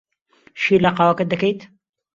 [0.61, 1.61] شیر لە قاوەکەت دەکەیت؟